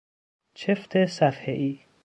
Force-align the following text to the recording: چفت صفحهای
چفت 0.53 1.05
صفحهای 1.05 1.79